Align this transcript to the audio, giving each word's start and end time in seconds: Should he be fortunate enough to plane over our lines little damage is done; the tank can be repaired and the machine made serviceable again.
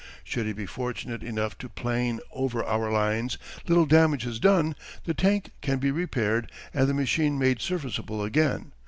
Should 0.23 0.47
he 0.47 0.53
be 0.53 0.65
fortunate 0.65 1.21
enough 1.21 1.59
to 1.59 1.69
plane 1.69 2.21
over 2.31 2.63
our 2.63 2.91
lines 2.91 3.37
little 3.67 3.85
damage 3.85 4.25
is 4.25 4.39
done; 4.39 4.75
the 5.03 5.13
tank 5.13 5.51
can 5.61 5.77
be 5.77 5.91
repaired 5.91 6.51
and 6.73 6.87
the 6.89 6.95
machine 6.95 7.37
made 7.37 7.61
serviceable 7.61 8.23
again. 8.23 8.71